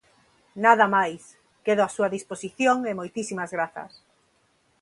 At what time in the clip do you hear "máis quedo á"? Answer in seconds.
0.95-1.89